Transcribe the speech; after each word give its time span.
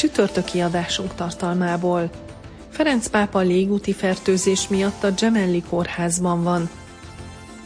Csütörtöki 0.00 0.60
adásunk 0.60 1.14
tartalmából. 1.14 2.10
Ferenc 2.70 3.08
pápa 3.08 3.38
légúti 3.38 3.92
fertőzés 3.92 4.68
miatt 4.68 5.04
a 5.04 5.10
Gemelli 5.10 5.62
kórházban 5.68 6.42
van. 6.42 6.68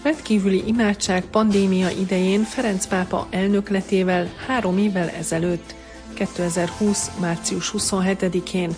Rendkívüli 0.02 0.62
imádság 0.66 1.24
pandémia 1.24 1.90
idején 1.90 2.42
Ferenc 2.42 2.86
pápa 2.86 3.26
elnökletével 3.30 4.30
három 4.46 4.78
évvel 4.78 5.08
ezelőtt, 5.08 5.74
2020. 6.14 7.10
március 7.20 7.74
27-én. 7.78 8.74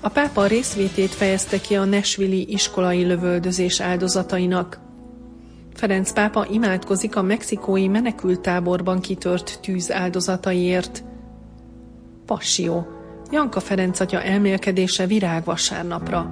A 0.00 0.08
pápa 0.08 0.46
részvétét 0.46 1.10
fejezte 1.10 1.60
ki 1.60 1.76
a 1.76 1.84
Nesvili 1.84 2.52
iskolai 2.52 3.04
lövöldözés 3.04 3.80
áldozatainak. 3.80 4.80
Ferenc 5.74 6.12
pápa 6.12 6.46
imádkozik 6.50 7.16
a 7.16 7.22
mexikói 7.22 7.88
menekültáborban 7.88 9.00
kitört 9.00 9.58
tűz 9.62 9.92
áldozataiért– 9.92 11.02
Passió, 12.30 12.86
Janka 13.30 13.60
Ferenc 13.60 14.00
atya 14.00 14.22
elmélkedése 14.22 15.06
virágvasárnapra. 15.06 16.30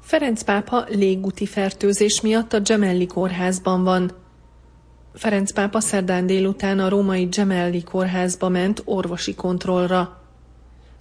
Ferenc 0.00 0.42
pápa 0.42 0.84
légúti 0.88 1.46
fertőzés 1.46 2.20
miatt 2.20 2.52
a 2.52 2.60
Gemelli 2.60 3.06
kórházban 3.06 3.84
van. 3.84 4.10
Ferenc 5.14 5.52
pápa 5.52 5.80
szerdán 5.80 6.26
délután 6.26 6.78
a 6.78 6.88
római 6.88 7.24
Gemelli 7.24 7.82
kórházba 7.82 8.48
ment 8.48 8.82
orvosi 8.84 9.34
kontrollra. 9.34 10.19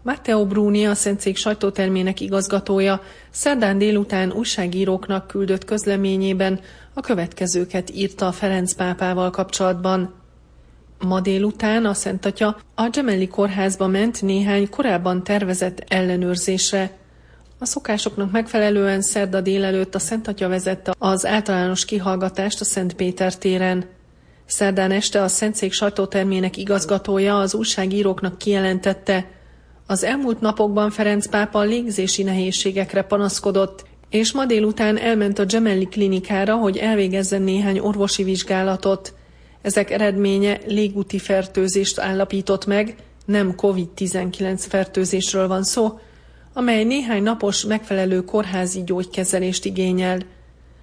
Matteo 0.02 0.46
Bruni, 0.46 0.86
a 0.86 0.96
Szentszék 0.96 1.38
sajtótermének 1.38 2.20
igazgatója 2.20 3.02
szerdán 3.30 3.78
délután 3.78 4.32
újságíróknak 4.32 5.28
küldött 5.28 5.66
közleményében 5.66 6.60
a 6.94 7.02
következőket 7.02 7.90
írta 7.90 8.28
a 8.28 8.32
Ferenc 8.32 8.74
pápával 8.74 9.30
kapcsolatban. 9.30 10.14
Ma 11.00 11.20
délután 11.20 11.86
a 11.86 11.94
Szent 11.94 12.26
Atya 12.26 12.58
a 12.76 12.90
Gemelli 12.90 13.28
kórházba 13.28 13.88
ment 13.88 14.22
néhány 14.22 14.70
korábban 14.70 15.24
tervezett 15.24 15.84
ellenőrzésre. 15.88 16.98
A 17.60 17.66
szokásoknak 17.66 18.32
megfelelően 18.32 19.02
szerda 19.02 19.42
délelőtt 19.42 19.96
a 19.96 20.00
Szent 20.00 20.28
Atya 20.28 20.48
vezette 20.48 20.94
az 20.98 21.26
általános 21.26 21.86
kihallgatást 21.86 22.62
a 22.62 22.66
Szent 22.66 22.94
Péter 22.94 23.38
téren. 23.38 23.86
Szerdán 24.46 24.92
este 24.92 25.22
a 25.22 25.28
Szentszék 25.28 25.74
sajtótermének 25.74 26.58
igazgatója 26.58 27.40
az 27.40 27.54
újságíróknak 27.54 28.38
kijelentette, 28.38 29.26
az 29.90 30.04
elmúlt 30.04 30.42
napokban 30.42 30.90
Ferenc 30.90 31.28
pápa 31.28 31.62
légzési 31.62 32.24
nehézségekre 32.24 33.02
panaszkodott, 33.02 33.86
és 34.10 34.32
ma 34.32 34.46
délután 34.46 34.98
elment 34.98 35.40
a 35.40 35.46
Gemelli 35.46 35.86
klinikára, 35.86 36.56
hogy 36.56 36.78
elvégezzen 36.78 37.42
néhány 37.42 37.80
orvosi 37.80 38.24
vizsgálatot. 38.24 39.14
Ezek 39.62 39.92
eredménye 39.92 40.60
légúti 40.66 41.20
fertőzést 41.20 42.00
állapított 42.00 42.66
meg, 42.66 42.96
nem 43.26 43.54
COVID-19 43.58 44.66
fertőzésről 44.70 45.48
van 45.48 45.64
szó, 45.64 46.00
amely 46.54 46.84
néhány 46.84 47.24
napos 47.24 47.66
megfelelő 47.66 48.24
kórházi 48.24 48.84
gyógykezelést 48.84 49.66
igényel. 49.66 50.20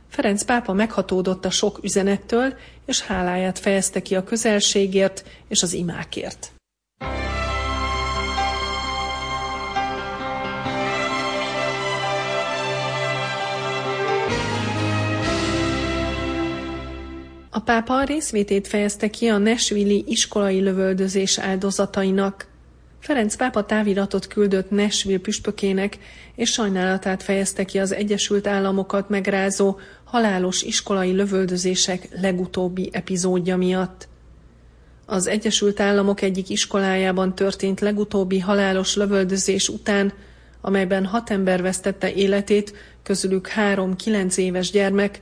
Ferenc 0.09 0.43
pápa 0.45 0.73
meghatódott 0.73 1.45
a 1.45 1.51
sok 1.51 1.79
üzenettől, 1.83 2.55
és 2.87 3.03
háláját 3.03 3.59
fejezte 3.59 4.03
ki 4.03 4.15
a 4.15 4.25
közelségért 4.25 5.25
és 5.49 5.63
az 5.63 5.73
imákért. 5.73 6.56
Pápa 17.67 18.05
részvétét 18.05 18.67
fejezte 18.67 19.09
ki 19.09 19.29
a 19.29 19.39
Nesvili 19.39 20.05
iskolai 20.07 20.61
lövöldözés 20.61 21.39
áldozatainak. 21.39 22.47
Ferenc 22.99 23.37
pápa 23.37 23.65
táviratot 23.65 24.27
küldött 24.27 24.71
Nashville 24.71 25.19
püspökének, 25.19 25.99
és 26.35 26.51
sajnálatát 26.51 27.23
fejezte 27.23 27.65
ki 27.65 27.79
az 27.79 27.93
Egyesült 27.93 28.47
Államokat 28.47 29.09
megrázó 29.09 29.79
halálos 30.05 30.63
iskolai 30.63 31.13
lövöldözések 31.13 32.09
legutóbbi 32.21 32.89
epizódja 32.93 33.57
miatt. 33.57 34.09
Az 35.07 35.27
Egyesült 35.27 35.81
Államok 35.81 36.23
egyik 36.23 36.49
iskolájában 36.49 37.35
történt 37.35 37.81
legutóbbi 37.81 38.39
halálos 38.39 38.97
lövöldözés 38.97 39.69
után, 39.69 40.13
amelyben 40.61 41.07
hat 41.07 41.31
ember 41.31 41.63
vesztette 41.63 42.13
életét, 42.13 42.75
közülük 43.03 43.49
három 43.49 43.97
kilenc 43.97 44.37
éves 44.37 44.71
gyermek, 44.71 45.21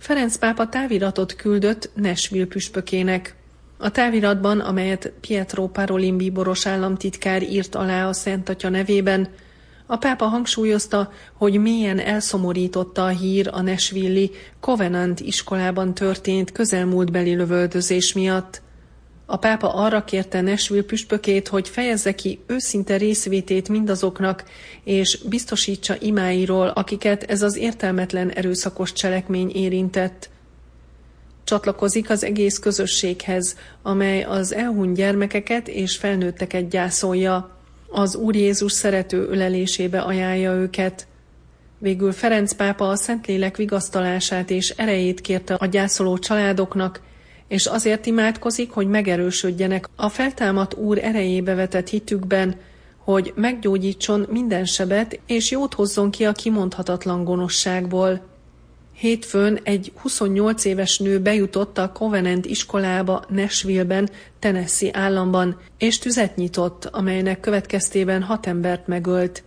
Ferenc 0.00 0.36
pápa 0.36 0.68
táviratot 0.68 1.36
küldött 1.36 1.90
Nashville 1.94 2.46
püspökének. 2.46 3.34
A 3.78 3.90
táviratban, 3.90 4.60
amelyet 4.60 5.12
Pietro 5.20 5.66
Parolin 5.66 6.16
bíboros 6.16 6.66
államtitkár 6.66 7.42
írt 7.42 7.74
alá 7.74 8.08
a 8.08 8.12
Szent 8.12 8.48
Atya 8.48 8.68
nevében, 8.68 9.28
a 9.86 9.96
pápa 9.96 10.24
hangsúlyozta, 10.24 11.12
hogy 11.32 11.60
mélyen 11.60 11.98
elszomorította 11.98 13.04
a 13.04 13.08
hír 13.08 13.48
a 13.52 13.60
Nashville-i 13.60 14.30
Covenant 14.60 15.20
iskolában 15.20 15.94
történt 15.94 16.52
közelmúltbeli 16.52 17.34
lövöldözés 17.34 18.12
miatt. 18.12 18.62
A 19.32 19.36
pápa 19.36 19.74
arra 19.74 20.04
kérte 20.04 20.40
Nashville 20.40 20.82
püspökét, 20.82 21.48
hogy 21.48 21.68
fejezze 21.68 22.14
ki 22.14 22.40
őszinte 22.46 22.96
részvétét 22.96 23.68
mindazoknak, 23.68 24.44
és 24.84 25.18
biztosítsa 25.28 25.96
imáiról, 26.00 26.68
akiket 26.68 27.22
ez 27.22 27.42
az 27.42 27.56
értelmetlen 27.56 28.30
erőszakos 28.30 28.92
cselekmény 28.92 29.50
érintett. 29.50 30.30
Csatlakozik 31.44 32.10
az 32.10 32.24
egész 32.24 32.58
közösséghez, 32.58 33.56
amely 33.82 34.22
az 34.22 34.54
elhunyt 34.54 34.96
gyermekeket 34.96 35.68
és 35.68 35.96
felnőtteket 35.96 36.68
gyászolja. 36.68 37.56
Az 37.90 38.14
Úr 38.14 38.34
Jézus 38.36 38.72
szerető 38.72 39.28
ölelésébe 39.28 40.00
ajánlja 40.00 40.52
őket. 40.52 41.06
Végül 41.78 42.12
Ferenc 42.12 42.52
pápa 42.52 42.88
a 42.88 42.96
Szentlélek 42.96 43.56
vigasztalását 43.56 44.50
és 44.50 44.70
erejét 44.70 45.20
kérte 45.20 45.54
a 45.54 45.66
gyászoló 45.66 46.18
családoknak, 46.18 47.00
és 47.50 47.66
azért 47.66 48.06
imádkozik, 48.06 48.70
hogy 48.70 48.88
megerősödjenek 48.88 49.88
a 49.96 50.08
feltámadt 50.08 50.74
Úr 50.74 50.98
erejébe 50.98 51.54
vetett 51.54 51.88
hitükben, 51.88 52.56
hogy 52.96 53.32
meggyógyítson 53.36 54.26
minden 54.30 54.64
sebet, 54.64 55.20
és 55.26 55.50
jót 55.50 55.74
hozzon 55.74 56.10
ki 56.10 56.24
a 56.24 56.32
kimondhatatlan 56.32 57.24
gonoszságból. 57.24 58.20
Hétfőn 58.92 59.58
egy 59.62 59.92
28 59.96 60.64
éves 60.64 60.98
nő 60.98 61.20
bejutott 61.20 61.78
a 61.78 61.92
Covenant 61.92 62.46
iskolába 62.46 63.24
Nashville-ben, 63.28 64.10
Tennessee 64.38 64.90
államban, 64.92 65.56
és 65.78 65.98
tüzet 65.98 66.36
nyitott, 66.36 66.84
amelynek 66.84 67.40
következtében 67.40 68.22
hat 68.22 68.46
embert 68.46 68.86
megölt. 68.86 69.42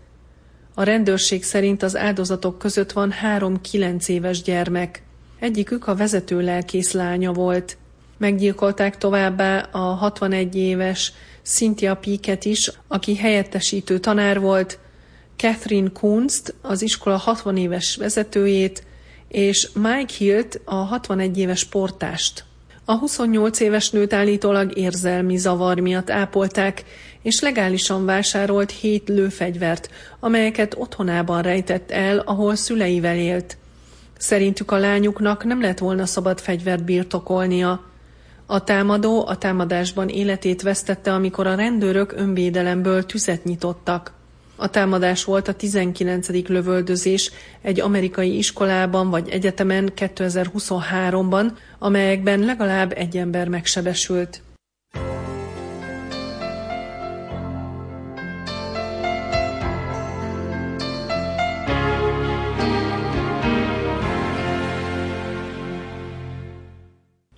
A 0.73 0.83
rendőrség 0.83 1.43
szerint 1.43 1.83
az 1.83 1.95
áldozatok 1.95 2.57
között 2.59 2.91
van 2.91 3.11
három 3.11 3.61
kilenc 3.61 4.07
éves 4.07 4.41
gyermek. 4.41 5.03
Egyikük 5.39 5.87
a 5.87 5.95
vezető 5.95 6.41
lelkész 6.41 6.91
lánya 6.91 7.31
volt. 7.31 7.77
Meggyilkolták 8.17 8.97
továbbá 8.97 9.69
a 9.71 9.79
61 9.79 10.55
éves 10.55 11.13
Cynthia 11.43 11.95
Piket 11.95 12.45
is, 12.45 12.71
aki 12.87 13.15
helyettesítő 13.15 13.99
tanár 13.99 14.39
volt, 14.39 14.79
Catherine 15.35 15.89
Kunst, 15.93 16.55
az 16.61 16.81
iskola 16.81 17.17
60 17.17 17.57
éves 17.57 17.95
vezetőjét, 17.95 18.83
és 19.27 19.69
Mike 19.73 20.13
Hilt, 20.17 20.61
a 20.65 20.75
61 20.75 21.37
éves 21.37 21.59
sportást. 21.59 22.43
A 22.85 22.97
28 22.97 23.59
éves 23.59 23.89
nőt 23.89 24.13
állítólag 24.13 24.77
érzelmi 24.77 25.37
zavar 25.37 25.79
miatt 25.79 26.09
ápolták, 26.09 26.83
és 27.21 27.41
legálisan 27.41 28.05
vásárolt 28.05 28.71
hét 28.71 29.09
lőfegyvert, 29.09 29.89
amelyeket 30.19 30.75
otthonában 30.77 31.41
rejtett 31.41 31.91
el, 31.91 32.19
ahol 32.19 32.55
szüleivel 32.55 33.17
élt. 33.17 33.57
Szerintük 34.17 34.71
a 34.71 34.77
lányuknak 34.77 35.43
nem 35.43 35.61
lett 35.61 35.77
volna 35.77 36.05
szabad 36.05 36.39
fegyvert 36.39 36.83
birtokolnia. 36.83 37.83
A 38.53 38.63
támadó 38.63 39.27
a 39.27 39.37
támadásban 39.37 40.09
életét 40.09 40.61
vesztette, 40.61 41.13
amikor 41.13 41.47
a 41.47 41.55
rendőrök 41.55 42.11
önvédelemből 42.11 43.05
tüzet 43.05 43.43
nyitottak. 43.43 44.13
A 44.55 44.69
támadás 44.69 45.23
volt 45.23 45.47
a 45.47 45.53
19. 45.53 46.47
lövöldözés 46.47 47.31
egy 47.61 47.81
amerikai 47.81 48.37
iskolában 48.37 49.09
vagy 49.09 49.29
egyetemen 49.29 49.91
2023-ban, 49.95 51.51
amelyekben 51.79 52.39
legalább 52.39 52.93
egy 52.95 53.17
ember 53.17 53.47
megsebesült. 53.47 54.41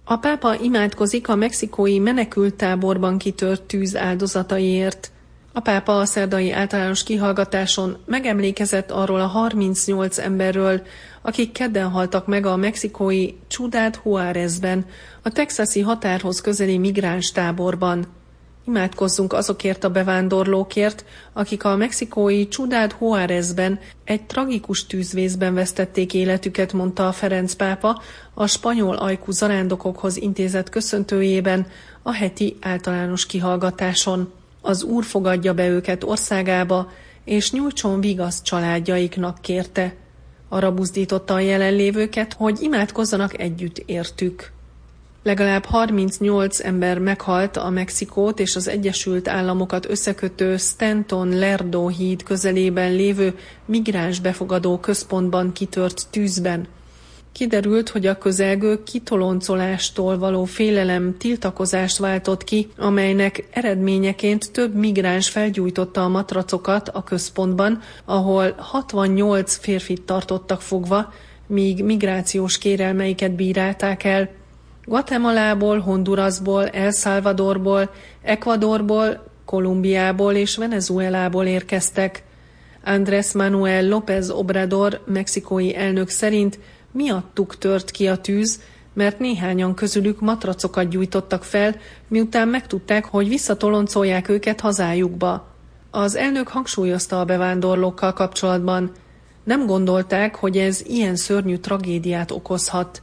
A 0.08 0.18
pápa 0.18 0.56
imádkozik 0.56 1.28
a 1.28 1.36
mexikói 1.36 2.00
menekültáborban 2.00 3.18
kitört 3.18 3.62
tűz 3.62 3.96
áldozataiért. 3.96 5.12
A 5.54 5.60
pápa 5.60 6.00
a 6.00 6.06
szerdai 6.06 6.52
általános 6.52 7.04
kihallgatáson 7.04 7.98
megemlékezett 8.06 8.92
arról 8.92 9.22
a 9.22 9.26
38 9.26 10.18
emberről, 10.18 10.82
akik 11.22 11.52
kedden 11.52 11.90
haltak 11.90 12.28
meg 12.28 12.46
a 12.46 12.56
mexikói 12.56 13.30
Csudát 13.48 14.02
Juárezben, 14.06 14.86
a 15.22 15.30
texasi 15.30 15.82
határhoz 15.82 16.42
közeli 16.42 16.78
migráns 16.78 17.32
táborban. 17.32 18.06
Imádkozzunk 18.68 19.34
azokért 19.34 19.84
a 19.84 19.90
bevándorlókért, 19.90 21.06
akik 21.34 21.64
a 21.64 21.76
mexikói 21.76 22.48
Csudát 22.48 22.96
Juárezben 23.00 23.80
egy 24.04 24.24
tragikus 24.24 24.86
tűzvészben 24.86 25.54
vesztették 25.54 26.14
életüket, 26.14 26.74
mondta 26.74 27.08
a 27.08 27.12
Ferenc 27.12 27.54
pápa 27.54 28.02
a 28.34 28.48
spanyol 28.48 28.96
ajkú 28.96 29.32
zarándokokhoz 29.32 30.18
intézett 30.18 30.70
köszöntőjében 30.70 31.68
a 32.02 32.14
heti 32.14 32.58
általános 32.62 33.26
kihallgatáson. 33.26 34.32
Az 34.62 34.84
Úr 34.84 35.04
fogadja 35.04 35.54
be 35.54 35.68
őket 35.68 36.04
országába, 36.04 36.92
és 37.24 37.52
nyújtson 37.52 38.00
vigaszt 38.00 38.44
családjaiknak 38.44 39.42
kérte. 39.42 39.96
Arra 40.50 40.74
buzdította 40.74 41.34
a 41.34 41.40
jelenlévőket, 41.40 42.34
hogy 42.34 42.62
imádkozzanak 42.62 43.40
együtt 43.40 43.78
értük. 43.78 44.55
Legalább 45.26 45.66
38 45.66 46.60
ember 46.60 47.00
meghalt 47.00 47.58
a 47.58 47.70
Mexikót 47.70 48.40
és 48.40 48.56
az 48.56 48.68
Egyesült 48.68 49.28
Államokat 49.28 49.90
összekötő 49.90 50.58
Stanton 50.58 51.30
Lerdo 51.30 51.88
híd 51.88 52.24
közelében 52.24 52.92
lévő 52.94 53.38
migráns 53.66 54.20
befogadó 54.20 54.78
központban 54.78 55.52
kitört 55.52 56.08
tűzben. 56.10 56.68
Kiderült, 57.32 57.90
hogy 57.90 58.06
a 58.06 58.18
közelgő 58.18 58.84
kitoloncolástól 58.84 60.18
való 60.18 60.44
félelem 60.44 61.16
tiltakozást 61.18 61.98
váltott 61.98 62.44
ki, 62.44 62.70
amelynek 62.78 63.48
eredményeként 63.52 64.52
több 64.52 64.76
migráns 64.76 65.30
felgyújtotta 65.30 66.04
a 66.04 66.10
matracokat 66.10 66.90
a 66.90 67.04
központban, 67.04 67.82
ahol 68.06 68.56
68 68.58 69.56
férfit 69.56 70.02
tartottak 70.02 70.62
fogva, 70.62 71.14
míg 71.48 71.84
migrációs 71.84 72.58
kérelmeiket 72.58 73.32
bírálták 73.32 74.04
el. 74.04 74.44
Guatemalából, 74.86 75.80
Hondurasból, 75.80 76.68
El 76.68 76.92
Salvadorból, 76.92 77.90
Ecuadorból, 78.22 79.28
Kolumbiából 79.46 80.34
és 80.34 80.58
Venezuelából 80.58 81.46
érkeztek. 81.46 82.24
Andrés 82.84 83.32
Manuel 83.32 83.88
López 83.88 84.30
Obrador, 84.30 85.02
mexikói 85.06 85.76
elnök 85.76 86.10
szerint 86.10 86.60
miattuk 86.92 87.58
tört 87.58 87.92
ki 87.92 88.08
a 88.08 88.18
tűz, 88.18 88.62
mert 88.94 89.20
néhányan 89.20 89.74
közülük 89.74 90.22
matracokat 90.22 90.90
gyújtottak 90.90 91.44
fel, 91.44 91.76
miután 92.08 92.48
megtudták, 92.48 93.06
hogy 93.06 93.28
visszatoloncolják 93.28 94.30
őket 94.30 94.60
hazájukba. 94.60 95.48
Az 95.92 96.16
elnök 96.16 96.48
hangsúlyozta 96.48 97.20
a 97.20 97.26
bevándorlókkal 97.26 98.14
kapcsolatban. 98.14 98.92
Nem 99.44 99.66
gondolták, 99.66 100.36
hogy 100.36 100.58
ez 100.58 100.82
ilyen 100.86 101.16
szörnyű 101.16 101.58
tragédiát 101.58 102.32
okozhat. 102.32 103.02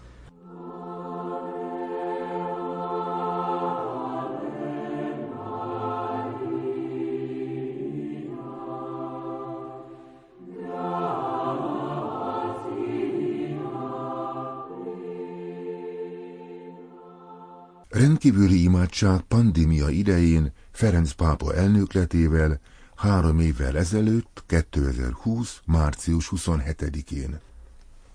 Rendkívüli 18.03 18.63
imádság 18.63 19.21
pandémia 19.21 19.89
idején 19.89 20.53
Ferenc 20.73 21.13
pápa 21.13 21.55
elnökletével 21.55 22.61
három 22.95 23.41
évvel 23.41 23.79
ezelőtt, 23.79 24.45
2020. 24.47 25.61
március 25.65 26.33
27-én. 26.37 27.41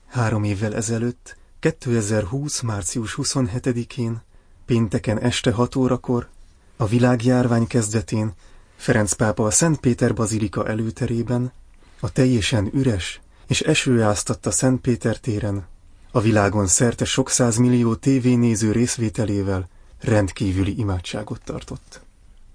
Három 0.07 0.43
évvel 0.43 0.75
ezelőtt, 0.75 1.37
2020. 1.59 2.61
március 2.61 3.15
27-én, 3.21 4.21
pénteken 4.65 5.19
este 5.19 5.51
6 5.51 5.75
órakor, 5.75 6.29
a 6.77 6.85
világjárvány 6.85 7.67
kezdetén 7.67 8.33
Ferenc 8.75 9.13
pápa 9.13 9.45
a 9.45 9.51
Szent 9.51 9.79
Péter 9.79 10.13
bazilika 10.13 10.67
előterében, 10.67 11.51
a 11.99 12.11
teljesen 12.11 12.69
üres 12.73 13.21
és 13.47 13.61
esőáztatta 13.61 14.51
Szent 14.51 14.81
Péter 14.81 15.17
téren, 15.17 15.67
a 16.11 16.21
világon 16.21 16.67
szerte 16.67 17.05
sok 17.05 17.29
százmillió 17.29 17.95
tévénéző 17.95 18.71
részvételével 18.71 19.69
rendkívüli 19.99 20.79
imádságot 20.79 21.41
tartott. 21.43 22.01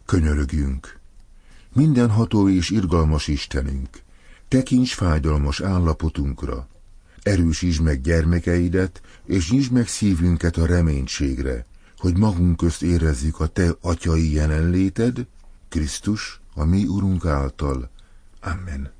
Könyörögjünk! 0.06 1.00
Mindenható 1.72 2.48
és 2.48 2.70
irgalmas 2.70 3.28
Istenünk, 3.28 3.88
tekints 4.48 4.94
fájdalmas 4.94 5.60
állapotunkra, 5.60 6.68
erősítsd 7.22 7.82
meg 7.82 8.00
gyermekeidet, 8.00 9.00
és 9.24 9.50
nyisd 9.50 9.72
meg 9.72 9.88
szívünket 9.88 10.56
a 10.56 10.66
reménységre, 10.66 11.66
hogy 11.98 12.16
magunk 12.16 12.56
közt 12.56 12.82
érezzük 12.82 13.40
a 13.40 13.46
Te 13.46 13.74
atyai 13.80 14.32
jelenléted, 14.32 15.26
Krisztus, 15.68 16.40
a 16.54 16.64
mi 16.64 16.84
Urunk 16.84 17.26
által. 17.26 17.90
Amen. 18.40 18.90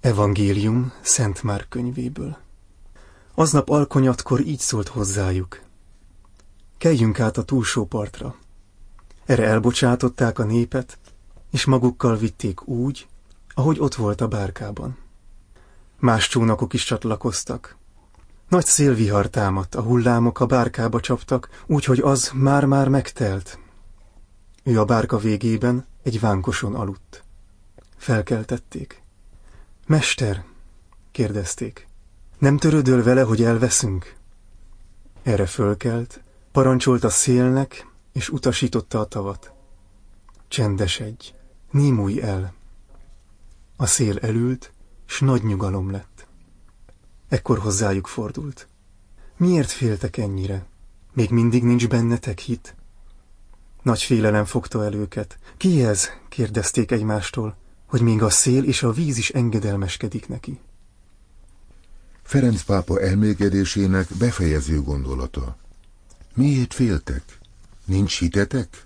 Evangélium 0.00 0.92
Szent 1.02 1.42
Márk 1.42 1.68
könyvéből. 1.68 2.36
Aznap 3.34 3.68
alkonyatkor 3.68 4.40
így 4.40 4.58
szólt 4.58 4.88
hozzájuk. 4.88 5.60
Keljünk 6.82 7.20
át 7.20 7.36
a 7.36 7.42
túlsó 7.42 7.84
partra. 7.84 8.34
Erre 9.24 9.46
elbocsátották 9.46 10.38
a 10.38 10.44
népet, 10.44 10.98
és 11.50 11.64
magukkal 11.64 12.16
vitték 12.16 12.68
úgy, 12.68 13.06
ahogy 13.54 13.80
ott 13.80 13.94
volt 13.94 14.20
a 14.20 14.28
bárkában. 14.28 14.98
Más 15.98 16.28
csónakok 16.28 16.72
is 16.72 16.84
csatlakoztak. 16.84 17.76
Nagy 18.48 18.64
szélvihar 18.64 19.28
támadt, 19.28 19.74
a 19.74 19.82
hullámok 19.82 20.40
a 20.40 20.46
bárkába 20.46 21.00
csaptak, 21.00 21.62
úgyhogy 21.66 21.98
az 21.98 22.30
már-már 22.34 22.88
megtelt. 22.88 23.58
Ő 24.62 24.80
a 24.80 24.84
bárka 24.84 25.18
végében 25.18 25.86
egy 26.02 26.20
vánkoson 26.20 26.74
aludt. 26.74 27.24
Felkeltették. 27.96 29.02
Mester, 29.86 30.44
kérdezték, 31.10 31.88
nem 32.38 32.56
törődöl 32.56 33.02
vele, 33.02 33.22
hogy 33.22 33.42
elveszünk? 33.42 34.16
Erre 35.22 35.46
fölkelt, 35.46 36.22
Parancsolt 36.52 37.04
a 37.04 37.10
szélnek, 37.10 37.86
és 38.12 38.28
utasította 38.28 39.00
a 39.00 39.04
tavat. 39.04 39.52
Csendesedj, 40.48 41.32
némulj 41.70 42.20
el. 42.20 42.54
A 43.76 43.86
szél 43.86 44.18
elült, 44.18 44.72
s 45.06 45.20
nagy 45.20 45.44
nyugalom 45.44 45.90
lett. 45.90 46.26
Ekkor 47.28 47.58
hozzájuk 47.58 48.06
fordult. 48.06 48.68
Miért 49.36 49.70
féltek 49.70 50.16
ennyire? 50.16 50.66
Még 51.12 51.30
mindig 51.30 51.64
nincs 51.64 51.88
bennetek 51.88 52.38
hit? 52.38 52.74
Nagy 53.82 54.02
félelem 54.02 54.44
fogta 54.44 54.84
el 54.84 54.94
őket. 54.94 55.38
Ki 55.56 55.84
ez? 55.84 56.08
kérdezték 56.28 56.90
egymástól, 56.90 57.56
hogy 57.86 58.00
még 58.00 58.22
a 58.22 58.30
szél 58.30 58.64
és 58.64 58.82
a 58.82 58.92
víz 58.92 59.18
is 59.18 59.30
engedelmeskedik 59.30 60.28
neki. 60.28 60.60
Ferenc 62.22 62.62
pápa 62.62 63.00
elmélkedésének 63.00 64.08
befejező 64.18 64.82
gondolata. 64.82 65.60
Miért 66.34 66.74
féltek? 66.74 67.38
Nincs 67.84 68.18
hitetek? 68.18 68.84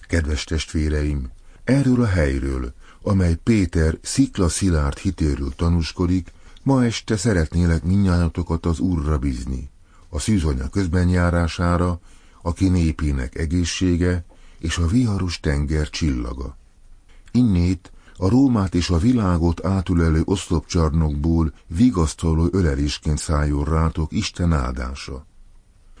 Kedves 0.00 0.44
testvéreim, 0.44 1.30
erről 1.64 2.02
a 2.02 2.06
helyről, 2.06 2.72
amely 3.02 3.34
Péter 3.34 3.98
szikla 4.02 4.48
szilárd 4.48 4.98
hitéről 4.98 5.52
tanúskodik, 5.56 6.32
ma 6.62 6.84
este 6.84 7.16
szeretnélek 7.16 7.84
minnyájatokat 7.84 8.66
az 8.66 8.78
Úrra 8.78 9.18
bízni, 9.18 9.70
a 10.08 10.18
szűzonya 10.18 10.68
közbenjárására, 10.68 12.00
aki 12.42 12.68
népének 12.68 13.34
egészsége 13.34 14.24
és 14.58 14.78
a 14.78 14.86
viharos 14.86 15.40
tenger 15.40 15.90
csillaga. 15.90 16.56
Innét 17.32 17.92
a 18.16 18.28
Rómát 18.28 18.74
és 18.74 18.90
a 18.90 18.98
világot 18.98 19.64
átülelő 19.64 20.22
oszlopcsarnokból 20.24 21.52
vigasztaló 21.66 22.48
ölelésként 22.52 23.18
szálljon 23.18 23.64
rátok 23.64 24.12
Isten 24.12 24.52
áldása. 24.52 25.26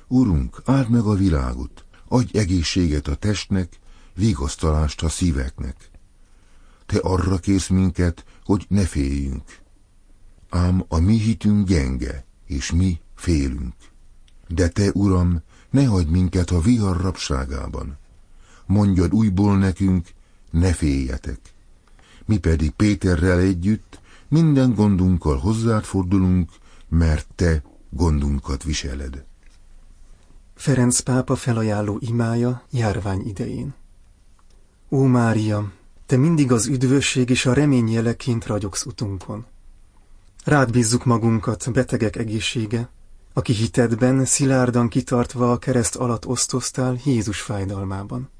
Urunk, 0.08 0.62
áld 0.64 0.88
meg 0.90 1.02
a 1.02 1.14
világot, 1.14 1.84
adj 2.08 2.38
egészséget 2.38 3.08
a 3.08 3.14
testnek, 3.14 3.78
vigasztalást 4.14 5.02
a 5.02 5.08
szíveknek. 5.08 5.90
te 6.86 6.98
arra 6.98 7.38
kész 7.38 7.68
minket, 7.68 8.24
hogy 8.44 8.66
ne 8.68 8.84
féljünk. 8.84 9.58
Ám 10.48 10.84
a 10.88 10.98
mi 10.98 11.18
hitünk 11.18 11.68
gyenge, 11.68 12.24
és 12.46 12.72
mi 12.72 13.00
félünk. 13.14 13.74
De 14.48 14.68
te, 14.68 14.90
Uram, 14.92 15.42
ne 15.70 15.84
hagyd 15.84 16.08
minket 16.08 16.50
a 16.50 16.60
vihar 16.60 17.00
rabságában. 17.00 17.98
Mondjad 18.66 19.12
újból 19.12 19.58
nekünk, 19.58 20.08
ne 20.50 20.72
féljetek. 20.72 21.40
Mi 22.24 22.38
pedig 22.38 22.70
Péterrel 22.70 23.38
együtt 23.38 24.00
minden 24.28 24.74
gondunkkal 24.74 25.36
hozzád 25.36 25.84
fordulunk, 25.84 26.50
mert 26.88 27.28
te 27.34 27.62
gondunkat 27.90 28.62
viseled. 28.62 29.24
Ferenc 30.58 31.00
pápa 31.00 31.36
felajánló 31.36 31.98
imája 32.00 32.62
járvány 32.70 33.26
idején. 33.26 33.74
Ó 34.90 35.02
Mária, 35.02 35.72
te 36.06 36.16
mindig 36.16 36.52
az 36.52 36.66
üdvösség 36.66 37.30
és 37.30 37.46
a 37.46 37.52
remény 37.52 37.90
jeleként 37.90 38.46
ragyogsz 38.46 38.84
utunkon. 38.84 39.46
Rád 40.44 40.70
bízzuk 40.70 41.04
magunkat, 41.04 41.72
betegek 41.72 42.16
egészsége, 42.16 42.88
aki 43.32 43.52
hitedben, 43.52 44.24
szilárdan 44.24 44.88
kitartva 44.88 45.52
a 45.52 45.58
kereszt 45.58 45.96
alatt 45.96 46.26
osztoztál 46.26 46.98
Jézus 47.04 47.40
fájdalmában. 47.40 48.30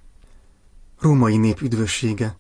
Római 1.01 1.37
nép 1.37 1.61
üdvössége, 1.61 2.37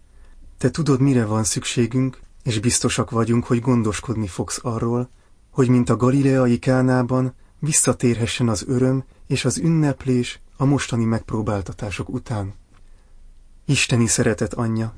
te 0.58 0.70
tudod, 0.70 1.00
mire 1.00 1.24
van 1.24 1.44
szükségünk, 1.44 2.20
és 2.42 2.60
biztosak 2.60 3.10
vagyunk, 3.10 3.44
hogy 3.44 3.60
gondoskodni 3.60 4.26
fogsz 4.26 4.60
arról, 4.62 5.10
hogy 5.50 5.68
mint 5.68 5.90
a 5.90 5.96
galileai 5.96 6.58
kánában 6.58 7.34
visszatérhessen 7.58 8.48
az 8.48 8.64
öröm 8.66 9.04
és 9.26 9.44
az 9.44 9.58
ünneplés 9.58 10.40
a 10.56 10.64
mostani 10.64 11.04
megpróbáltatások 11.04 12.08
után. 12.08 12.54
Isteni 13.64 14.06
szeretet 14.06 14.54
anyja, 14.54 14.94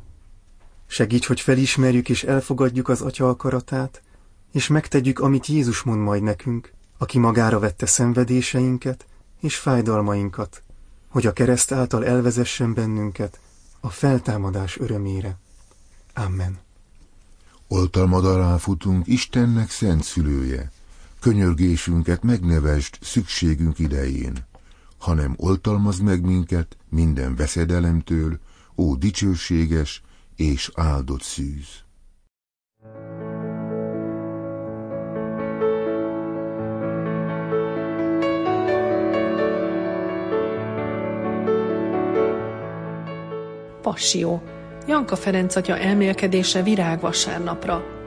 segíts, 0.87 1.26
hogy 1.26 1.40
felismerjük 1.40 2.09
és 2.09 2.23
elfogadjuk 2.23 2.88
az 2.88 3.00
Atya 3.00 3.29
akaratát, 3.29 4.02
és 4.52 4.67
megtegyük, 4.67 5.19
amit 5.19 5.47
Jézus 5.47 5.83
mond 5.83 6.00
majd 6.00 6.23
nekünk, 6.23 6.73
aki 6.99 7.19
magára 7.19 7.59
vette 7.59 7.87
szenvedéseinket 7.87 9.07
és 9.40 9.57
fájdalmainkat, 9.57 10.62
hogy 11.09 11.26
a 11.26 11.33
kereszt 11.33 11.73
által 11.73 12.05
elvezessen 12.05 12.75
bennünket 12.75 13.40
a 13.81 13.90
feltámadás 13.90 14.79
örömére. 14.79 15.37
Amen. 16.14 16.59
Oltalmad 17.69 18.25
alá 18.25 18.57
futunk 18.57 19.07
Istennek 19.07 19.71
szent 19.71 20.05
szülője, 20.05 20.71
könyörgésünket 21.21 22.23
megnevest 22.23 22.99
szükségünk 23.03 23.79
idején, 23.79 24.33
hanem 24.99 25.35
oltalmaz 25.37 25.99
meg 25.99 26.25
minket 26.25 26.77
minden 26.89 27.37
veszedelemtől, 27.37 28.39
ó 28.77 28.95
dicsőséges 28.95 30.03
és 30.37 30.71
áldott 30.75 31.23
szűz. 31.23 31.69
Passió. 43.83 44.43
Janka 44.87 45.17
Ferenc 45.17 45.57
atya 45.57 45.79
elmélkedése 45.79 46.62
virágvasárnapra. 46.62 48.00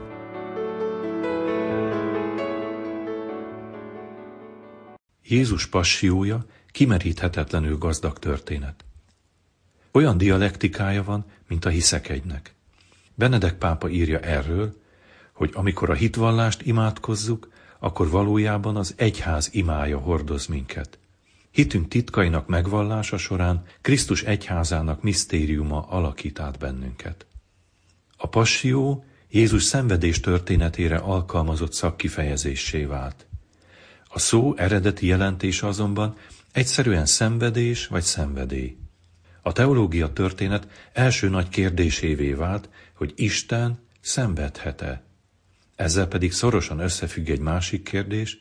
Jézus 5.28 5.66
passiója 5.66 6.46
kimeríthetetlenül 6.70 7.78
gazdag 7.78 8.18
történet. 8.18 8.84
Olyan 9.92 10.18
dialektikája 10.18 11.04
van, 11.04 11.24
mint 11.48 11.64
a 11.64 11.68
hiszekegynek. 11.68 12.54
Benedek 13.14 13.54
pápa 13.54 13.88
írja 13.88 14.20
erről, 14.20 14.82
hogy 15.32 15.50
amikor 15.54 15.90
a 15.90 15.94
hitvallást 15.94 16.62
imádkozzuk, 16.62 17.52
akkor 17.78 18.10
valójában 18.10 18.76
az 18.76 18.94
egyház 18.96 19.48
imája 19.52 19.98
hordoz 19.98 20.46
minket. 20.46 20.98
Hitünk 21.50 21.88
titkainak 21.88 22.46
megvallása 22.46 23.16
során 23.16 23.62
Krisztus 23.80 24.22
egyházának 24.22 25.02
misztériuma 25.02 25.80
alakít 25.80 26.40
át 26.40 26.58
bennünket. 26.58 27.26
A 28.16 28.26
passió 28.26 29.04
Jézus 29.30 29.62
szenvedés 29.62 30.20
történetére 30.20 30.96
alkalmazott 30.96 31.72
szakkifejezéssé 31.72 32.84
vált. 32.84 33.26
A 34.14 34.18
szó 34.18 34.54
eredeti 34.56 35.06
jelentése 35.06 35.66
azonban 35.66 36.16
egyszerűen 36.52 37.06
szenvedés 37.06 37.86
vagy 37.86 38.02
szenvedély. 38.02 38.76
A 39.42 39.52
teológia 39.52 40.12
történet 40.12 40.68
első 40.92 41.28
nagy 41.28 41.48
kérdésévé 41.48 42.32
vált, 42.32 42.68
hogy 42.92 43.12
Isten 43.16 43.78
szenvedhet-e. 44.00 45.02
Ezzel 45.76 46.06
pedig 46.06 46.32
szorosan 46.32 46.78
összefügg 46.78 47.28
egy 47.28 47.40
másik 47.40 47.82
kérdés, 47.82 48.38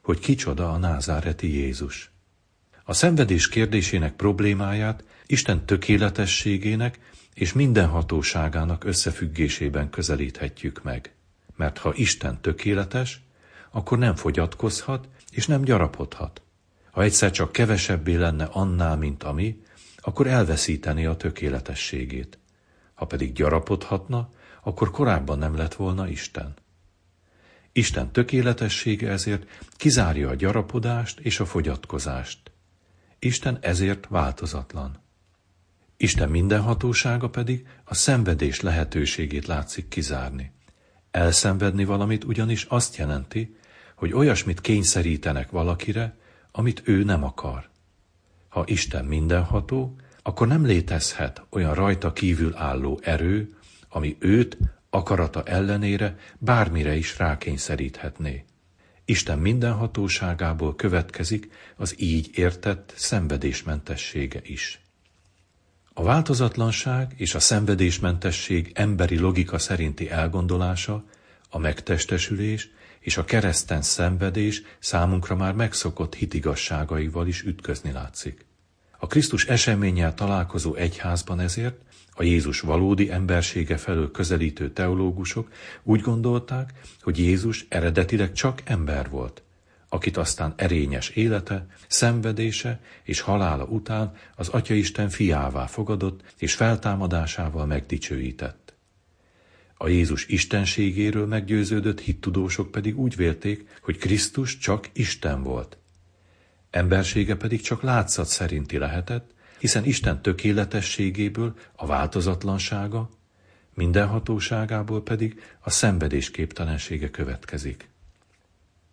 hogy 0.00 0.18
kicsoda 0.18 0.72
a 0.72 0.78
názáreti 0.78 1.52
Jézus. 1.52 2.10
A 2.84 2.92
szenvedés 2.92 3.48
kérdésének 3.48 4.12
problémáját 4.12 5.04
Isten 5.26 5.64
tökéletességének 5.64 6.98
és 7.34 7.52
mindenhatóságának 7.52 8.84
összefüggésében 8.84 9.90
közelíthetjük 9.90 10.82
meg. 10.82 11.14
Mert 11.56 11.78
ha 11.78 11.92
Isten 11.94 12.40
tökéletes, 12.40 13.25
akkor 13.76 13.98
nem 13.98 14.14
fogyatkozhat 14.14 15.08
és 15.30 15.46
nem 15.46 15.62
gyarapodhat. 15.62 16.42
Ha 16.90 17.02
egyszer 17.02 17.30
csak 17.30 17.52
kevesebbé 17.52 18.14
lenne 18.14 18.44
annál, 18.44 18.96
mint 18.96 19.22
ami, 19.22 19.62
akkor 19.96 20.26
elveszíteni 20.26 21.06
a 21.06 21.16
tökéletességét. 21.16 22.38
Ha 22.94 23.06
pedig 23.06 23.32
gyarapodhatna, 23.32 24.28
akkor 24.62 24.90
korábban 24.90 25.38
nem 25.38 25.56
lett 25.56 25.74
volna 25.74 26.08
Isten. 26.08 26.54
Isten 27.72 28.12
tökéletessége 28.12 29.10
ezért 29.10 29.46
kizárja 29.70 30.28
a 30.28 30.34
gyarapodást 30.34 31.18
és 31.18 31.40
a 31.40 31.46
fogyatkozást. 31.46 32.50
Isten 33.18 33.58
ezért 33.60 34.06
változatlan. 34.08 35.02
Isten 35.96 36.28
mindenhatósága 36.28 37.30
pedig 37.30 37.66
a 37.84 37.94
szenvedés 37.94 38.60
lehetőségét 38.60 39.46
látszik 39.46 39.88
kizárni. 39.88 40.54
Elszenvedni 41.10 41.84
valamit 41.84 42.24
ugyanis 42.24 42.64
azt 42.64 42.96
jelenti, 42.96 43.56
hogy 43.96 44.12
olyasmit 44.12 44.60
kényszerítenek 44.60 45.50
valakire, 45.50 46.16
amit 46.50 46.82
ő 46.84 47.02
nem 47.02 47.24
akar. 47.24 47.68
Ha 48.48 48.64
Isten 48.66 49.04
mindenható, 49.04 49.96
akkor 50.22 50.46
nem 50.46 50.64
létezhet 50.64 51.42
olyan 51.50 51.74
rajta 51.74 52.12
kívül 52.12 52.56
álló 52.56 53.00
erő, 53.02 53.56
ami 53.88 54.16
őt 54.18 54.58
akarata 54.90 55.42
ellenére 55.42 56.18
bármire 56.38 56.96
is 56.96 57.18
rákényszeríthetné. 57.18 58.44
Isten 59.04 59.38
mindenhatóságából 59.38 60.74
következik 60.74 61.50
az 61.76 61.94
így 62.00 62.30
értett 62.34 62.92
szenvedésmentessége 62.96 64.40
is. 64.42 64.80
A 65.92 66.02
változatlanság 66.02 67.12
és 67.16 67.34
a 67.34 67.40
szenvedésmentesség 67.40 68.72
emberi 68.74 69.18
logika 69.18 69.58
szerinti 69.58 70.10
elgondolása, 70.10 71.04
a 71.50 71.58
megtestesülés 71.58 72.70
és 73.06 73.16
a 73.16 73.24
kereszten 73.24 73.82
szenvedés 73.82 74.62
számunkra 74.78 75.36
már 75.36 75.54
megszokott 75.54 76.14
hitigasságaival 76.14 77.26
is 77.26 77.42
ütközni 77.42 77.92
látszik. 77.92 78.46
A 78.98 79.06
Krisztus 79.06 79.44
eseménnyel 79.46 80.14
találkozó 80.14 80.74
egyházban 80.74 81.40
ezért 81.40 81.76
a 82.14 82.22
Jézus 82.22 82.60
valódi 82.60 83.10
embersége 83.10 83.76
felől 83.76 84.10
közelítő 84.10 84.70
teológusok 84.72 85.50
úgy 85.82 86.00
gondolták, 86.00 86.72
hogy 87.00 87.18
Jézus 87.18 87.66
eredetileg 87.68 88.32
csak 88.32 88.62
ember 88.64 89.10
volt, 89.10 89.42
akit 89.88 90.16
aztán 90.16 90.54
erényes 90.56 91.08
élete, 91.08 91.66
szenvedése 91.88 92.80
és 93.02 93.20
halála 93.20 93.64
után 93.64 94.14
az 94.36 94.48
Atyaisten 94.48 95.08
fiává 95.08 95.66
fogadott 95.66 96.34
és 96.38 96.54
feltámadásával 96.54 97.66
megdicsőített. 97.66 98.65
A 99.78 99.88
Jézus 99.88 100.26
istenségéről 100.26 101.26
meggyőződött 101.26 102.00
hittudósok 102.00 102.70
pedig 102.70 102.98
úgy 102.98 103.16
vélték, 103.16 103.68
hogy 103.80 103.98
Krisztus 103.98 104.58
csak 104.58 104.88
Isten 104.92 105.42
volt. 105.42 105.78
Embersége 106.70 107.36
pedig 107.36 107.60
csak 107.60 107.82
látszat 107.82 108.26
szerinti 108.26 108.78
lehetett, 108.78 109.34
hiszen 109.58 109.84
Isten 109.84 110.22
tökéletességéből 110.22 111.54
a 111.76 111.86
változatlansága, 111.86 113.10
mindenhatóságából 113.74 115.02
pedig 115.02 115.40
a 115.60 115.70
szenvedésképtelensége 115.70 117.10
következik. 117.10 117.88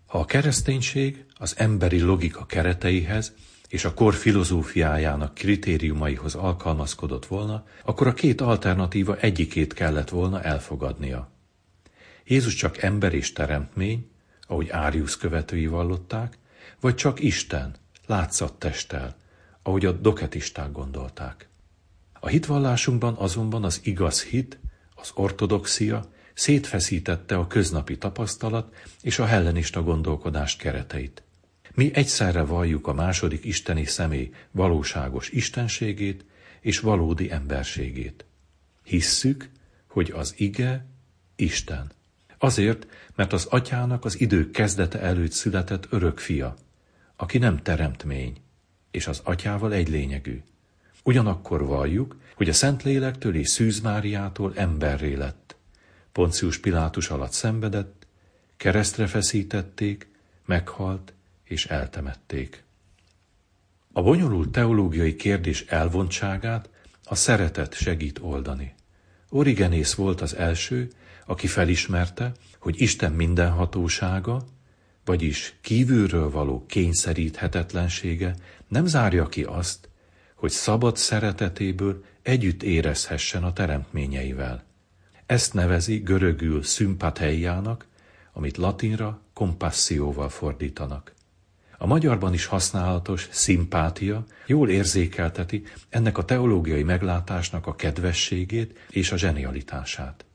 Ha 0.06 0.20
a 0.20 0.25
kereszténység 0.25 1.25
az 1.34 1.54
emberi 1.58 2.02
logika 2.02 2.46
kereteihez 2.46 3.34
és 3.74 3.86
a 3.86 3.94
kor 3.94 4.13
filozófiájának 4.13 5.34
kritériumaihoz 5.34 6.36
alkalmazkodott 6.36 7.25
volna, 7.25 7.65
akkor 7.84 8.08
a 8.08 8.13
két 8.13 8.42
alternatíva 8.42 9.18
egyikét 9.18 9.74
kellett 9.74 10.10
volna 10.10 10.42
elfogadnia. 10.42 11.32
Jézus 12.25 12.53
csak 12.56 12.82
ember 12.82 13.13
és 13.13 13.34
teremtmény, 13.34 14.10
ahogy 14.48 14.70
Árius 14.70 15.18
követői 15.18 15.68
vallották, 15.68 16.38
vagy 16.80 16.96
csak 16.96 17.20
Isten, 17.20 17.75
testtel, 18.58 19.15
ahogy 19.63 19.86
a 19.86 19.92
doketisták 19.92 20.72
gondolták. 20.72 21.48
A 22.20 22.27
hitvallásunkban 22.27 23.13
azonban 23.13 23.63
az 23.63 23.80
igaz 23.84 24.24
hit, 24.24 24.60
Az 24.96 25.12
ortodoxia 25.13 26.06
szétfeszítette 26.34 27.36
a 27.36 27.48
köznapi 27.48 27.98
tapasztalat 27.98 28.75
és 29.01 29.20
a 29.20 29.25
hellenista 29.25 29.84
gondolkodás 29.84 30.56
kereteit. 30.56 31.24
Mi 31.74 31.92
egyszerre 31.94 32.42
valljuk 32.42 32.88
a 32.88 32.94
második 32.94 33.46
isteni 33.46 33.86
személy 33.86 34.32
valóságos 34.51 35.30
istenségét 35.30 36.25
és 36.62 36.80
valódi 36.80 37.32
emberségét. 37.32 38.25
Hisszük, 38.84 39.50
hogy 39.88 40.12
az 40.15 40.34
ige 40.38 40.86
Isten. 41.36 41.92
Azért, 42.38 42.88
mert 43.15 43.34
az 43.34 43.46
atyának 43.46 44.06
az 44.06 44.20
idők 44.20 44.51
kezdete 44.51 45.00
előtt 45.00 45.32
született 45.32 45.88
örök 45.89 46.20
fia, 46.20 46.56
aki 47.15 47.38
nem 47.38 47.62
teremtmény, 47.62 48.36
és 48.92 49.08
az 49.08 49.22
atyával 49.24 49.74
egy 49.74 49.89
lényegű. 49.89 50.42
Ugyanakkor 51.03 51.65
valljuk, 51.65 52.20
hogy 52.36 52.50
a 52.50 52.53
Szentlélektől 52.53 53.36
és 53.36 53.50
Szűz 53.50 53.80
Máriától 53.80 54.53
emberré 54.56 55.13
lett. 55.13 55.56
Poncius 56.12 56.58
Pilátus 56.58 57.10
alatt 57.10 57.32
szenvedett, 57.32 58.08
keresztre 58.58 59.08
feszítették, 59.08 60.08
meghalt 60.46 61.13
és 61.44 61.66
eltemették. 61.66 62.64
A 63.92 64.02
bonyolult 64.02 64.50
teológiai 64.50 65.16
kérdés 65.16 65.62
elvontságát 65.62 66.70
a 67.04 67.16
szeretet 67.16 67.74
segít 67.74 68.20
oldani. 68.22 68.74
Origenész 69.30 69.94
volt 69.94 70.22
az 70.22 70.36
első, 70.36 70.92
aki 71.26 71.48
felismerte, 71.48 72.32
hogy 72.60 72.82
Isten 72.82 73.12
mindenhatósága, 73.12 74.46
vagyis 75.06 75.58
kívülről 75.62 76.30
való 76.30 76.66
kényszeríthetetlensége 76.66 78.36
nem 78.68 78.86
zárja 78.86 79.28
ki 79.28 79.44
azt, 79.44 79.90
hogy 80.36 80.52
szabad 80.52 80.98
szeretetéből 80.98 82.04
együtt 82.22 82.64
érezhessen 82.64 83.44
a 83.44 83.54
teremtményeivel. 83.54 84.64
Ezt 85.26 85.54
nevezi 85.54 85.98
görögül 85.98 86.64
szimpatheiának, 86.64 87.88
amit 88.34 88.58
latinra 88.58 89.22
kompasszióval 89.34 90.30
fordítanak. 90.30 91.14
A 91.84 91.88
magyarban 91.88 92.34
is 92.34 92.46
használatos 92.46 93.28
szimpátia 93.32 94.25
jól 94.46 94.70
érzékelteti 94.70 95.63
ennek 95.90 96.18
a 96.18 96.25
teológiai 96.25 96.84
meglátásnak 96.84 97.68
a 97.68 97.75
kedvességét 97.75 98.80
és 98.90 99.12
a 99.12 99.18
zsenialitását. 99.18 100.25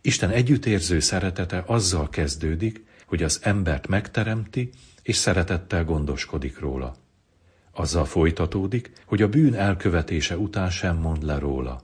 Isten 0.00 0.30
együttérző 0.30 1.00
szeretete 1.00 1.62
azzal 1.66 2.08
kezdődik, 2.08 2.84
hogy 3.06 3.22
az 3.22 3.40
embert 3.42 3.86
megteremti, 3.86 4.70
és 5.02 5.16
szeretettel 5.16 5.84
gondoskodik 5.84 6.58
róla. 6.58 6.96
Azzal 7.72 8.04
folytatódik, 8.04 8.92
hogy 9.04 9.22
a 9.22 9.28
bűn 9.28 9.54
elkövetése 9.54 10.36
után 10.38 10.70
sem 10.70 10.96
mond 10.96 11.22
le 11.22 11.38
róla. 11.38 11.82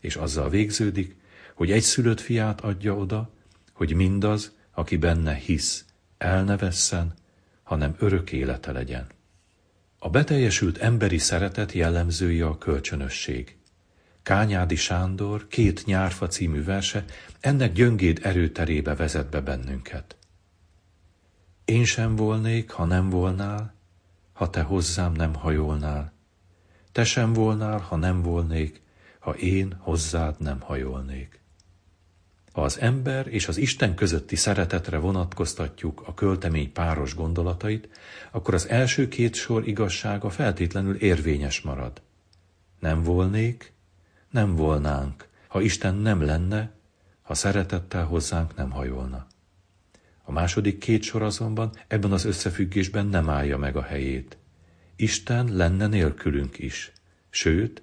És 0.00 0.16
azzal 0.16 0.48
végződik, 0.48 1.16
hogy 1.54 1.70
egy 1.70 1.82
szülött 1.82 2.20
fiát 2.20 2.60
adja 2.60 2.96
oda, 2.96 3.30
hogy 3.72 3.94
mindaz, 3.94 4.52
aki 4.72 4.96
benne 4.96 5.34
hisz, 5.34 5.84
el 6.18 6.44
ne 6.44 6.56
vesszen, 6.56 7.20
hanem 7.72 7.96
örök 7.98 8.32
élete 8.32 8.72
legyen. 8.72 9.06
A 9.98 10.10
beteljesült 10.10 10.78
emberi 10.78 11.18
szeretet 11.18 11.72
jellemzője 11.72 12.46
a 12.46 12.58
kölcsönösség. 12.58 13.56
Kányádi 14.22 14.74
Sándor 14.74 15.48
két 15.48 15.84
nyárfa 15.86 16.26
című 16.26 16.64
verse 16.64 17.04
ennek 17.40 17.72
gyöngéd 17.72 18.20
erőterébe 18.22 18.94
vezet 18.94 19.30
be 19.30 19.40
bennünket. 19.40 20.16
Én 21.64 21.84
sem 21.84 22.16
volnék, 22.16 22.70
ha 22.70 22.84
nem 22.84 23.10
volnál, 23.10 23.74
ha 24.32 24.50
te 24.50 24.62
hozzám 24.62 25.12
nem 25.12 25.34
hajolnál. 25.34 26.12
Te 26.92 27.04
sem 27.04 27.32
volnál, 27.32 27.78
ha 27.78 27.96
nem 27.96 28.22
volnék, 28.22 28.82
ha 29.18 29.30
én 29.30 29.76
hozzád 29.78 30.40
nem 30.40 30.60
hajolnék. 30.60 31.41
Az 32.52 32.80
ember 32.80 33.26
és 33.26 33.48
az 33.48 33.56
Isten 33.56 33.94
közötti 33.94 34.36
szeretetre 34.36 34.98
vonatkoztatjuk 34.98 36.02
a 36.06 36.14
költemény 36.14 36.72
páros 36.72 37.14
gondolatait, 37.14 37.88
akkor 38.30 38.54
az 38.54 38.68
első 38.68 39.08
két 39.08 39.34
sor 39.34 39.68
igazsága 39.68 40.30
feltétlenül 40.30 40.96
érvényes 40.96 41.60
marad. 41.60 42.02
Nem 42.78 43.02
volnék, 43.02 43.72
nem 44.30 44.56
volnánk, 44.56 45.28
ha 45.48 45.60
Isten 45.60 45.94
nem 45.94 46.22
lenne, 46.22 46.72
ha 47.22 47.34
szeretettel 47.34 48.04
hozzánk 48.04 48.56
nem 48.56 48.70
hajolna. 48.70 49.26
A 50.22 50.32
második 50.32 50.78
két 50.78 51.02
sor 51.02 51.22
azonban 51.22 51.72
ebben 51.86 52.12
az 52.12 52.24
összefüggésben 52.24 53.06
nem 53.06 53.28
állja 53.28 53.58
meg 53.58 53.76
a 53.76 53.82
helyét. 53.82 54.36
Isten 54.96 55.56
lenne 55.56 55.86
nélkülünk 55.86 56.58
is, 56.58 56.92
sőt, 57.30 57.82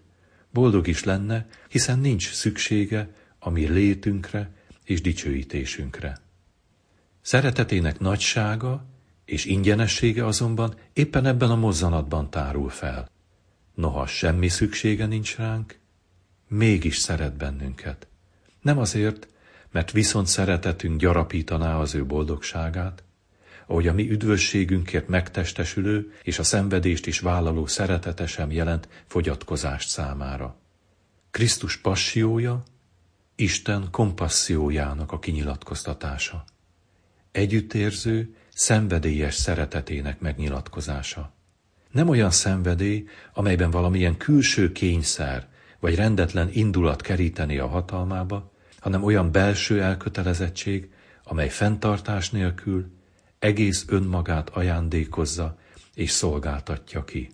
boldog 0.51 0.87
is 0.87 1.03
lenne, 1.03 1.47
hiszen 1.69 1.99
nincs 1.99 2.31
szüksége 2.31 3.13
a 3.39 3.49
mi 3.49 3.67
létünkre 3.67 4.57
és 4.89 5.01
dicsőítésünkre. 5.01 6.19
Szeretetének 7.21 7.99
nagysága 7.99 8.85
és 9.25 9.45
ingyenessége 9.45 10.25
azonban 10.25 10.75
éppen 10.93 11.25
ebben 11.25 11.49
a 11.49 11.55
mozzanatban 11.55 12.29
tárul 12.29 12.69
fel. 12.69 13.09
Noha 13.73 14.05
semmi 14.07 14.47
szüksége 14.47 15.05
nincs 15.05 15.35
ránk, 15.37 15.79
mégis 16.47 16.97
szeret 16.97 17.37
bennünket. 17.37 18.07
Nem 18.61 18.77
azért, 18.77 19.27
mert 19.71 19.91
viszont 19.91 20.27
szeretetünk 20.27 20.99
gyarapítaná 20.99 21.79
az 21.79 21.95
ő 21.95 22.05
boldogságát, 22.05 23.03
ahogy 23.65 23.87
a 23.87 23.93
mi 23.93 24.09
üdvösségünkért 24.09 25.07
megtestesülő 25.07 26.13
és 26.23 26.39
a 26.39 26.43
szenvedést 26.43 27.05
is 27.05 27.19
vállaló 27.19 27.65
szeretete 27.65 28.27
sem 28.27 28.51
jelent 28.51 28.87
fogyatkozást 29.07 29.89
számára. 29.89 30.55
Krisztus 31.31 31.77
passiója, 31.77 32.63
Isten 33.39 33.87
kompassziójának 33.91 35.11
a 35.11 35.19
kinyilatkoztatása. 35.19 36.43
Együttérző, 37.31 38.35
szenvedélyes 38.53 39.35
szeretetének 39.35 40.19
megnyilatkozása. 40.19 41.33
Nem 41.91 42.09
olyan 42.09 42.31
szenvedély, 42.31 43.07
amelyben 43.33 43.71
valamilyen 43.71 44.17
külső 44.17 44.71
kényszer 44.71 45.47
vagy 45.79 45.95
rendetlen 45.95 46.49
indulat 46.51 47.01
keríteni 47.01 47.57
a 47.57 47.67
hatalmába, 47.67 48.51
hanem 48.79 49.03
olyan 49.03 49.31
belső 49.31 49.81
elkötelezettség, 49.81 50.91
amely 51.23 51.49
fenntartás 51.49 52.29
nélkül 52.29 52.91
egész 53.39 53.85
önmagát 53.87 54.49
ajándékozza 54.49 55.57
és 55.93 56.11
szolgáltatja 56.11 57.03
ki. 57.03 57.29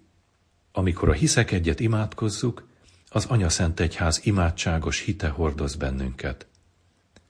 Amikor 0.71 1.09
a 1.09 1.13
hiszek 1.13 1.51
egyet 1.51 1.79
imádkozzuk, 1.79 2.67
az 3.09 3.25
Anya 3.25 3.49
Szent 3.49 3.79
Egyház 3.79 4.21
imádságos 4.23 4.99
hite 4.99 5.27
hordoz 5.27 5.75
bennünket. 5.75 6.47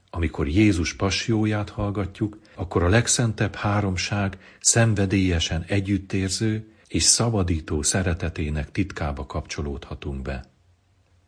Amikor 0.09 0.47
Jézus 0.47 0.93
passió,ját 0.93 1.69
hallgatjuk, 1.69 2.39
akkor 2.55 2.83
a 2.83 2.89
legszentebb 2.89 3.55
háromság 3.55 4.37
szenvedélyesen 4.59 5.63
együttérző 5.67 6.73
és 6.87 7.03
szabadító 7.03 7.81
szeretetének 7.81 8.71
titkába 8.71 9.25
kapcsolódhatunk 9.25 10.21
be. 10.21 10.45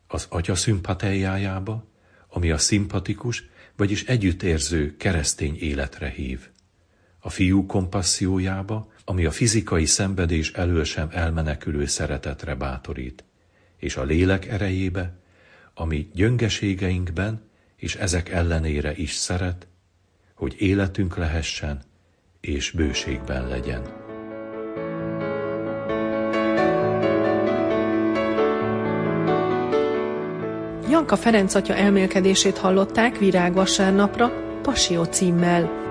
Az 0.08 0.26
Atya 0.30 0.56
szimpatéjájába, 0.56 1.86
ami 2.28 2.52
a 2.52 2.58
szimpatikus, 2.58 3.44
vagyis 3.76 4.04
együttérző 4.04 4.96
keresztény 4.98 5.58
életre 5.60 6.10
hív. 6.10 6.50
A 7.20 7.30
fiú 7.30 7.66
kompassziójába, 7.66 8.92
ami 9.06 9.26
a 9.26 9.32
fizikai 9.32 9.86
szenvedés 9.86 10.52
elől 10.52 10.84
sem 10.84 11.08
elmenekülő 11.12 11.86
szeretetre 11.86 12.56
bátorít, 12.56 13.24
és 13.78 13.96
a 13.96 14.04
lélek 14.04 14.48
erejébe, 14.48 15.14
ami 15.74 16.10
gyöngeségeinkben 16.14 17.46
és 17.76 17.96
ezek 17.96 18.30
ellenére 18.30 18.94
is 18.96 19.14
szeret, 19.14 19.68
hogy 20.34 20.56
életünk 20.58 21.18
lehessen 21.18 21.82
és 22.42 22.72
bőségben 22.72 23.48
legyen. 23.48 24.06
Janka 30.90 31.16
Ferenc 31.16 31.54
atya 31.56 31.76
elmélkedését 31.76 32.58
hallották 32.58 33.18
virágvasárnapra, 33.18 34.32
Passió 34.62 35.04
címmel. 35.04 35.87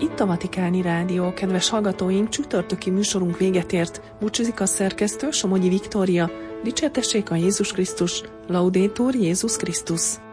Itt 0.00 0.20
a 0.20 0.26
Vatikáni 0.26 0.82
Rádió, 0.82 1.32
kedves 1.32 1.68
hallgatóink, 1.68 2.28
csütörtöki 2.28 2.90
műsorunk 2.90 3.38
véget 3.38 3.72
ért. 3.72 4.00
Búcsúzik 4.20 4.60
a 4.60 4.66
szerkesztő, 4.66 5.30
Somogyi 5.30 5.68
Viktória. 5.68 6.30
Dicsértessék 6.62 7.30
a 7.30 7.34
Jézus 7.34 7.72
Krisztus, 7.72 8.22
Laudétur 8.48 9.14
Jézus 9.14 9.56
Krisztus. 9.56 10.29